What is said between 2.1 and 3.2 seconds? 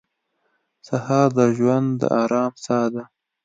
ارام ساه ده.